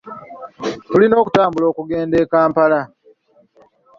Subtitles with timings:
[0.89, 2.81] Tulina okutambula okugenda e Kampala.